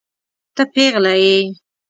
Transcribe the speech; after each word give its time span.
ته 0.55 0.63
پيغله 0.73 1.13
يې. 1.23 1.37